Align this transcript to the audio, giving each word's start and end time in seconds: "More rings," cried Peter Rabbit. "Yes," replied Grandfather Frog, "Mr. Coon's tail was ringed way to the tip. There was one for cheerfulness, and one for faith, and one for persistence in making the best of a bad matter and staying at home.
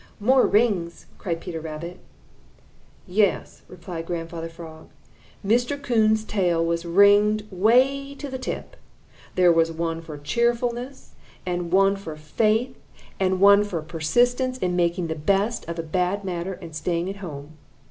"More 0.19 0.47
rings," 0.47 1.05
cried 1.19 1.39
Peter 1.39 1.61
Rabbit. 1.61 1.99
"Yes," 3.05 3.61
replied 3.67 4.07
Grandfather 4.07 4.49
Frog, 4.49 4.89
"Mr. 5.45 5.79
Coon's 5.79 6.23
tail 6.23 6.65
was 6.65 6.85
ringed 6.87 7.45
way 7.51 8.15
to 8.15 8.27
the 8.27 8.39
tip. 8.39 8.77
There 9.35 9.51
was 9.51 9.71
one 9.71 10.01
for 10.01 10.17
cheerfulness, 10.17 11.11
and 11.45 11.71
one 11.71 11.95
for 11.95 12.15
faith, 12.15 12.75
and 13.19 13.39
one 13.39 13.63
for 13.63 13.83
persistence 13.83 14.57
in 14.57 14.75
making 14.75 15.05
the 15.05 15.13
best 15.13 15.69
of 15.69 15.77
a 15.77 15.83
bad 15.83 16.23
matter 16.25 16.53
and 16.53 16.75
staying 16.75 17.07
at 17.07 17.17
home. 17.17 17.57